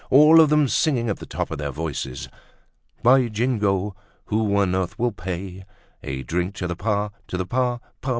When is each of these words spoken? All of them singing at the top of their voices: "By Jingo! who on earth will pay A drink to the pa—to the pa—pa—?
All 0.09 0.41
of 0.41 0.49
them 0.49 0.67
singing 0.67 1.09
at 1.11 1.19
the 1.19 1.27
top 1.27 1.51
of 1.51 1.59
their 1.59 1.69
voices: 1.69 2.27
"By 3.03 3.27
Jingo! 3.27 3.95
who 4.25 4.55
on 4.57 4.73
earth 4.73 4.97
will 4.97 5.11
pay 5.11 5.63
A 6.01 6.23
drink 6.23 6.55
to 6.55 6.65
the 6.65 6.75
pa—to 6.75 7.37
the 7.37 7.45
pa—pa—? 7.45 7.87